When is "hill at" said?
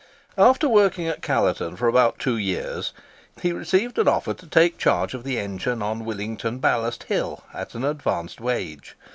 7.03-7.75